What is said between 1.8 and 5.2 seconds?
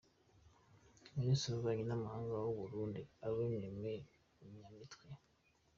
n’amahanga w’u Burundi, Alain Aime Nyamitwe